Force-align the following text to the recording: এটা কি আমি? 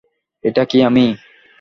এটা 0.43 0.63
কি 0.65 0.77
আমি? 0.83 1.05